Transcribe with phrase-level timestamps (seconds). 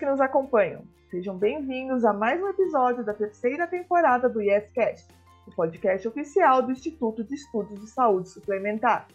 [0.00, 0.82] que nos acompanham.
[1.10, 5.06] Sejam bem-vindos a mais um episódio da terceira temporada do YesCast,
[5.46, 9.06] o podcast oficial do Instituto de Estudos de Saúde Suplementar.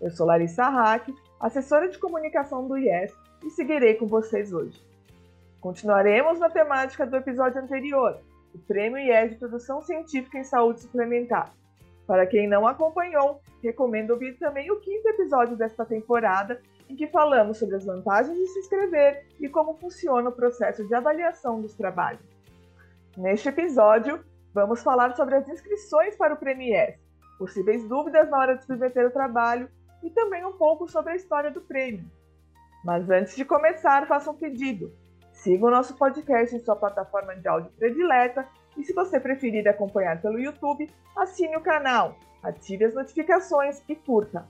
[0.00, 3.14] Eu sou Larissa Hack, assessora de comunicação do IES,
[3.44, 4.82] e seguirei com vocês hoje.
[5.60, 8.18] Continuaremos na temática do episódio anterior,
[8.54, 11.52] o Prêmio IES de Produção Científica em Saúde Suplementar.
[12.06, 16.58] Para quem não acompanhou, recomendo ouvir também o quinto episódio desta temporada,
[16.92, 20.94] em que falamos sobre as vantagens de se inscrever e como funciona o processo de
[20.94, 22.20] avaliação dos trabalhos.
[23.16, 26.98] Neste episódio, vamos falar sobre as inscrições para o Prêmio IES,
[27.38, 29.70] possíveis dúvidas na hora de submeter o trabalho
[30.02, 32.04] e também um pouco sobre a história do prêmio.
[32.84, 34.92] Mas antes de começar, faça um pedido.
[35.32, 38.46] Siga o nosso podcast em sua plataforma de áudio predileta
[38.76, 44.46] e se você preferir acompanhar pelo YouTube, assine o canal, ative as notificações e curta.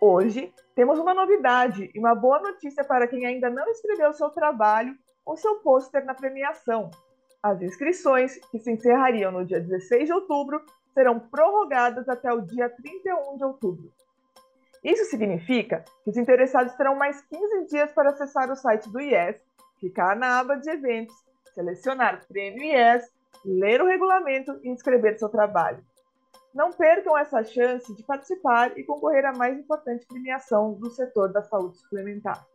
[0.00, 4.94] Hoje temos uma novidade e uma boa notícia para quem ainda não escreveu seu trabalho
[5.24, 6.90] ou seu pôster na premiação.
[7.42, 12.68] As inscrições, que se encerrariam no dia 16 de outubro, serão prorrogadas até o dia
[12.68, 13.90] 31 de outubro.
[14.84, 19.40] Isso significa que os interessados terão mais 15 dias para acessar o site do IES,
[19.80, 21.16] clicar na aba de eventos,
[21.54, 23.10] selecionar Prêmio IES,
[23.44, 25.82] ler o regulamento e inscrever seu trabalho.
[26.56, 31.42] Não percam essa chance de participar e concorrer à mais importante premiação do setor da
[31.42, 32.46] saúde suplementar.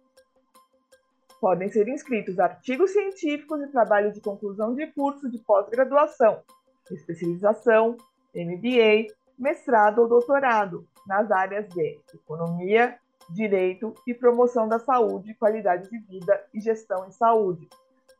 [1.39, 6.41] Podem ser inscritos artigos científicos e trabalhos de conclusão de curso de pós-graduação,
[6.89, 7.95] especialização,
[8.33, 12.97] MBA, mestrado ou doutorado nas áreas de economia,
[13.29, 17.69] direito e promoção da saúde, qualidade de vida e gestão em saúde,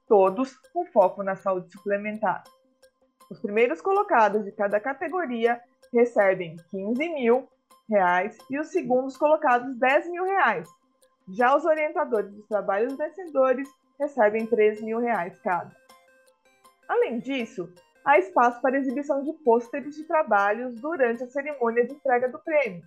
[0.08, 2.44] todos com foco na saúde suplementar.
[3.32, 5.59] Os primeiros colocados de cada categoria
[5.94, 7.47] recebem 15 mil
[7.90, 10.68] reais e os segundos colocados 10 mil reais.
[11.29, 13.69] Já os orientadores dos trabalhos vencedores
[14.00, 15.75] recebem 3 mil reais cada.
[16.88, 17.72] Além disso,
[18.03, 22.84] há espaço para exibição de pôsteres de trabalhos durante a cerimônia de entrega do prêmio.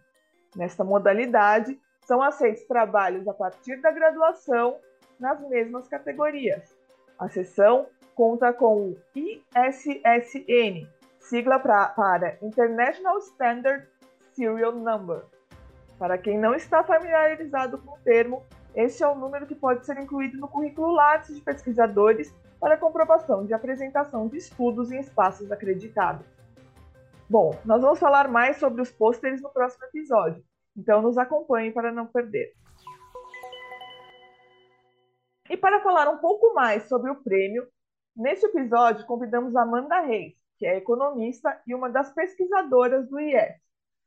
[0.57, 4.79] Nesta modalidade, são aceitos trabalhos a partir da graduação
[5.19, 6.77] nas mesmas categorias.
[7.19, 10.87] A sessão conta com o ISSN,
[11.25, 13.87] sigla pra, para International Standard
[14.33, 15.25] Serial Number.
[15.99, 19.99] Para quem não está familiarizado com o termo, este é o número que pode ser
[19.99, 26.27] incluído no currículo Lattes de pesquisadores para comprovação de apresentação de estudos em espaços acreditados.
[27.29, 30.45] Bom, nós vamos falar mais sobre os pôsteres no próximo episódio,
[30.77, 32.53] então nos acompanhem para não perder.
[35.49, 37.67] E para falar um pouco mais sobre o prêmio,
[38.15, 43.55] neste episódio convidamos Amanda Reis, que é economista e uma das pesquisadoras do IES.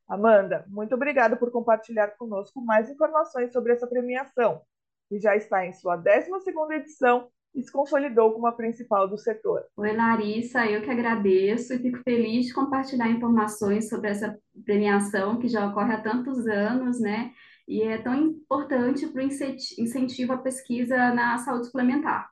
[0.07, 4.61] Amanda, muito obrigada por compartilhar conosco mais informações sobre essa premiação,
[5.09, 9.65] que já está em sua 12ª edição e se consolidou como a principal do setor.
[9.75, 15.47] Oi, Larissa, eu que agradeço e fico feliz de compartilhar informações sobre essa premiação que
[15.47, 17.31] já ocorre há tantos anos, né?
[17.67, 22.29] E é tão importante para o incentivo à pesquisa na saúde suplementar.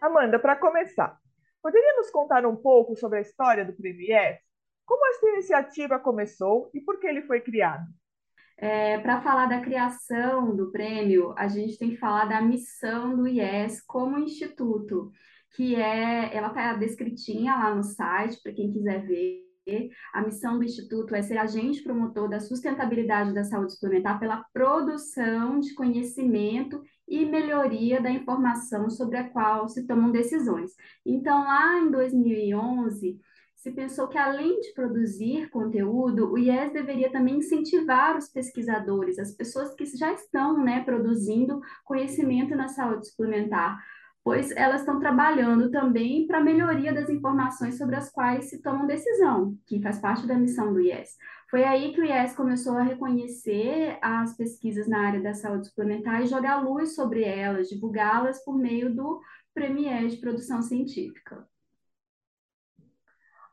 [0.00, 1.18] Amanda, para começar,
[1.64, 4.38] poderia nos contar um pouco sobre a história do Prêmio IES?
[4.84, 7.86] Como essa iniciativa começou e por que ele foi criado?
[8.58, 13.26] É, Para falar da criação do prêmio, a gente tem que falar da missão do
[13.26, 15.10] IES como instituto,
[15.56, 19.42] que é, ela está descritinha lá no site para quem quiser ver.
[20.12, 25.58] A missão do Instituto é ser agente promotor da sustentabilidade da saúde suplementar pela produção
[25.58, 30.72] de conhecimento e melhoria da informação sobre a qual se tomam decisões.
[31.04, 33.20] Então, lá em 2011,
[33.64, 39.32] se pensou que, além de produzir conteúdo, o IES deveria também incentivar os pesquisadores, as
[39.32, 43.82] pessoas que já estão né, produzindo conhecimento na saúde suplementar,
[44.22, 48.86] pois elas estão trabalhando também para a melhoria das informações sobre as quais se tomam
[48.86, 51.16] decisão, que faz parte da missão do IES.
[51.54, 56.20] Foi aí que o IES começou a reconhecer as pesquisas na área da saúde suplementar
[56.20, 59.22] e jogar luz sobre elas, divulgá-las por meio do
[59.54, 61.46] Premier de Produção Científica.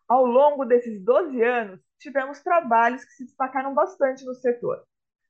[0.08, 4.84] Ao longo desses 12 anos, tivemos trabalhos que se destacaram bastante no setor.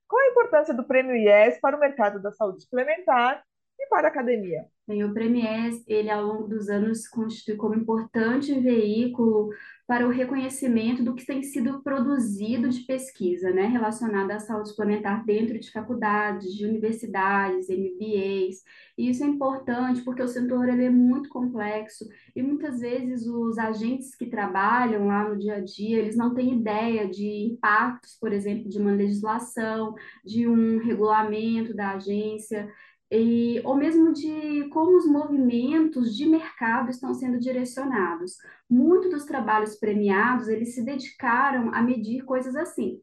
[0.08, 3.44] Qual a importância do Prêmio IES para o mercado da saúde suplementar
[3.78, 4.66] e para a academia?
[4.86, 9.50] Bem, o Prêmio IES, ele ao longo dos anos constitui como importante veículo
[9.86, 15.24] para o reconhecimento do que tem sido produzido de pesquisa, né, relacionada à saúde suplementar
[15.24, 18.62] dentro de faculdades, de universidades, MBAs.
[18.98, 22.04] E isso é importante porque o setor ele é muito complexo
[22.34, 26.58] e muitas vezes os agentes que trabalham lá no dia a dia, eles não têm
[26.58, 29.94] ideia de impactos, por exemplo, de uma legislação,
[30.24, 32.68] de um regulamento da agência
[33.12, 38.38] e, ou mesmo de como os movimentos de mercado estão sendo direcionados.
[38.68, 43.02] Muitos dos trabalhos premiados, eles se dedicaram a medir coisas assim.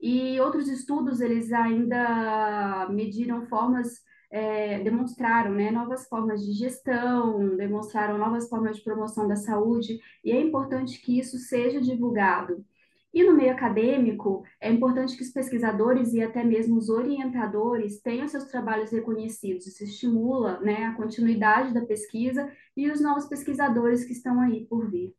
[0.00, 4.00] E outros estudos, eles ainda mediram formas,
[4.30, 10.32] é, demonstraram né, novas formas de gestão, demonstraram novas formas de promoção da saúde, e
[10.32, 12.64] é importante que isso seja divulgado.
[13.12, 18.26] E no meio acadêmico, é importante que os pesquisadores e até mesmo os orientadores tenham
[18.26, 19.66] seus trabalhos reconhecidos.
[19.66, 24.90] Isso estimula né, a continuidade da pesquisa e os novos pesquisadores que estão aí por
[24.90, 25.14] vir.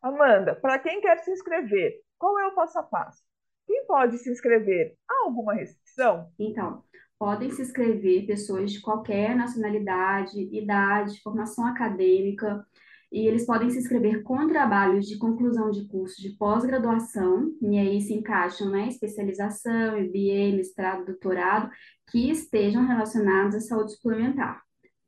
[0.00, 3.22] Amanda, para quem quer se inscrever, qual é o passo a passo?
[3.66, 4.96] Quem pode se inscrever?
[5.08, 6.30] Há alguma restrição?
[6.38, 6.82] Então,
[7.18, 12.66] podem se inscrever pessoas de qualquer nacionalidade, idade, formação acadêmica,
[13.12, 18.00] e eles podem se inscrever com trabalhos de conclusão de curso de pós-graduação, e aí
[18.00, 21.70] se encaixam né, especialização, MBA, mestrado, doutorado,
[22.10, 24.62] que estejam relacionados à saúde suplementar.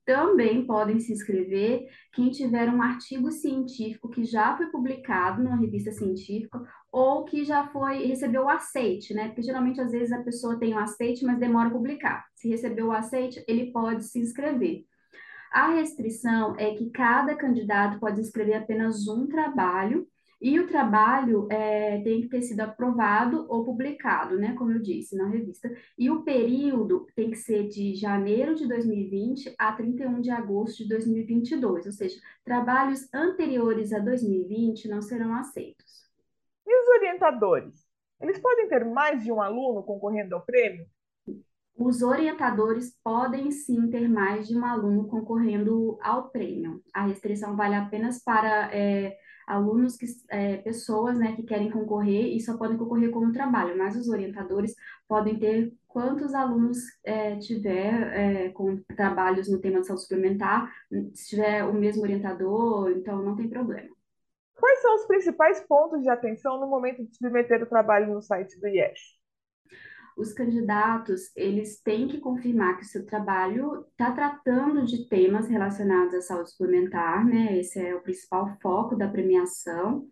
[0.06, 5.90] Também podem se inscrever quem tiver um artigo científico que já foi publicado numa revista
[5.90, 9.26] científica ou que já foi recebeu o aceite, né?
[9.26, 12.24] Porque geralmente às vezes a pessoa tem o aceite, mas demora a publicar.
[12.36, 14.84] Se recebeu o aceite, ele pode se inscrever.
[15.50, 20.06] A restrição é que cada candidato pode inscrever apenas um trabalho
[20.40, 25.16] e o trabalho é, tem que ter sido aprovado ou publicado, né, como eu disse,
[25.16, 25.74] na revista.
[25.96, 30.88] E o período tem que ser de janeiro de 2020 a 31 de agosto de
[30.90, 36.06] 2022, ou seja, trabalhos anteriores a 2020 não serão aceitos.
[36.66, 37.86] E os orientadores?
[38.20, 40.86] Eles podem ter mais de um aluno concorrendo ao prêmio?
[41.78, 46.82] Os orientadores podem sim ter mais de um aluno concorrendo ao prêmio.
[46.94, 49.14] A restrição vale apenas para é,
[49.46, 53.76] alunos que é, pessoas né, que querem concorrer e só podem concorrer com o trabalho,
[53.76, 54.74] mas os orientadores
[55.06, 60.72] podem ter quantos alunos é, tiver é, com trabalhos no tema de saúde suplementar,
[61.12, 63.94] se tiver o mesmo orientador, então não tem problema.
[64.54, 68.58] Quais são os principais pontos de atenção no momento de submeter o trabalho no site
[68.58, 69.15] do IES?
[70.16, 76.14] Os candidatos eles têm que confirmar que o seu trabalho está tratando de temas relacionados
[76.14, 77.58] à saúde suplementar, né?
[77.58, 80.08] Esse é o principal foco da premiação.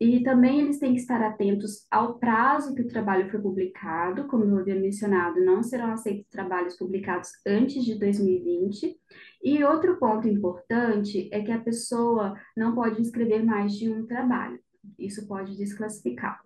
[0.00, 4.42] E também eles têm que estar atentos ao prazo que o trabalho foi publicado, como
[4.44, 8.96] eu havia mencionado, não serão aceitos trabalhos publicados antes de 2020.
[9.44, 14.58] E outro ponto importante é que a pessoa não pode inscrever mais de um trabalho.
[14.98, 16.40] Isso pode desclassificar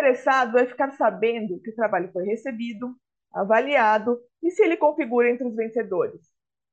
[0.00, 2.96] interessado é ficar sabendo que o trabalho foi recebido,
[3.32, 6.22] avaliado e se ele configura entre os vencedores.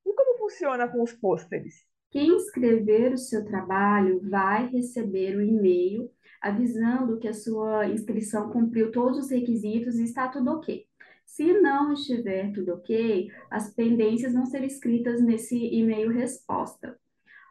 [0.06, 1.85] E como funciona com os pôsteres?
[2.09, 6.09] Quem escrever o seu trabalho vai receber o um e-mail
[6.41, 10.85] avisando que a sua inscrição cumpriu todos os requisitos e está tudo ok.
[11.25, 16.97] Se não estiver tudo ok, as pendências vão ser escritas nesse e-mail resposta.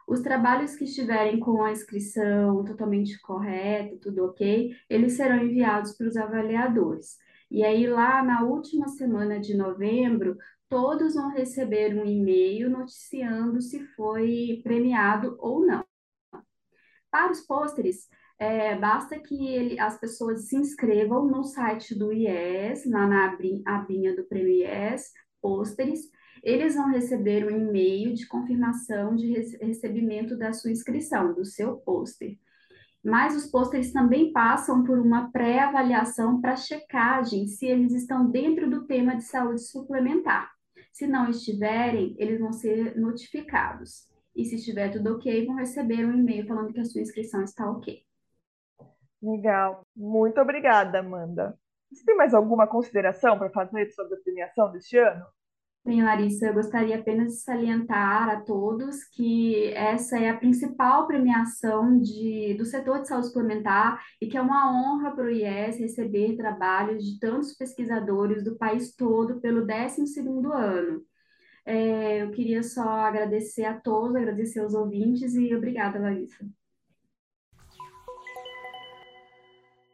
[0.07, 6.07] Os trabalhos que estiverem com a inscrição totalmente correta, tudo ok, eles serão enviados para
[6.07, 7.17] os avaliadores.
[7.51, 10.37] E aí, lá na última semana de novembro,
[10.69, 15.83] todos vão receber um e-mail noticiando se foi premiado ou não.
[17.11, 18.07] Para os pôsteres,
[18.39, 23.35] é, basta que ele, as pessoas se inscrevam no site do IES, lá na
[23.65, 25.11] abinha do Prêmio IES,
[25.41, 26.01] pôsteres,
[26.47, 32.37] eles vão receber um e-mail de confirmação de recebimento da sua inscrição, do seu pôster.
[33.03, 38.87] Mas os pôsteres também passam por uma pré-avaliação para checagem se eles estão dentro do
[38.87, 40.49] tema de saúde suplementar.
[40.93, 44.07] Se não estiverem, eles vão ser notificados.
[44.33, 47.69] E se estiver tudo ok, vão receber um e-mail falando que a sua inscrição está
[47.69, 48.01] ok.
[49.21, 49.85] Legal.
[49.93, 51.59] Muito obrigada, Amanda.
[51.91, 55.25] Você tem mais alguma consideração para fazer sobre a premiação deste ano?
[55.87, 61.97] Bem, Larissa, eu gostaria apenas de salientar a todos que essa é a principal premiação
[61.97, 66.35] de, do setor de saúde suplementar e que é uma honra para o IES receber
[66.35, 71.05] trabalhos de tantos pesquisadores do país todo pelo 12º ano.
[71.65, 76.45] É, eu queria só agradecer a todos, agradecer aos ouvintes e obrigada, Larissa.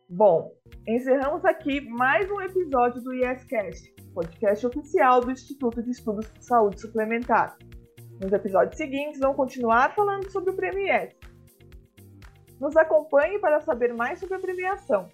[0.09, 0.51] Bom,
[0.87, 6.79] encerramos aqui mais um episódio do IEScast podcast oficial do Instituto de Estudos de Saúde
[6.79, 7.57] Suplementar.
[8.21, 11.15] Nos episódios seguintes, vamos continuar falando sobre o Prêmio IES.
[12.59, 15.09] Nos acompanhe para saber mais sobre a premiação.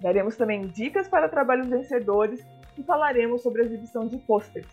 [0.00, 2.44] Daremos também dicas para trabalhos vencedores
[2.78, 4.70] e falaremos sobre a exibição de pôsteres.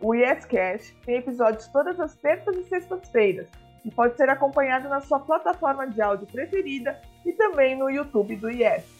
[0.00, 3.48] O YesCast tem episódios todas as terças e sextas-feiras
[3.84, 8.50] e pode ser acompanhado na sua plataforma de áudio preferida e também no YouTube do
[8.50, 8.93] Yes.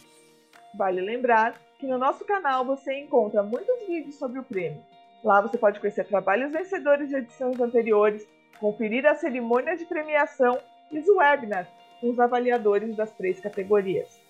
[0.76, 4.82] Vale lembrar que no nosso canal você encontra muitos vídeos sobre o prêmio.
[5.22, 8.26] Lá você pode conhecer trabalhos vencedores de edições anteriores,
[8.58, 10.58] conferir a cerimônia de premiação
[10.90, 11.68] e os webinars
[12.00, 14.20] com os avaliadores das três categorias.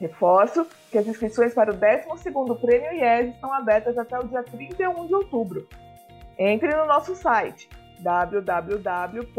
[0.00, 5.06] Reforço que as inscrições para o 12º Prêmio IES estão abertas até o dia 31
[5.06, 5.68] de outubro.
[6.36, 7.68] Entre no nosso site
[8.00, 9.32] www.iess.org.br,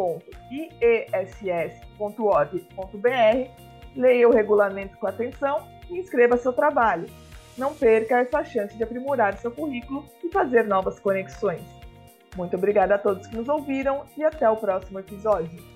[3.95, 7.07] leia o regulamento com atenção e inscreva seu trabalho.
[7.57, 11.61] Não perca essa chance de aprimorar seu currículo e fazer novas conexões.
[12.35, 15.72] Muito obrigada a todos que nos ouviram e até o próximo episódio.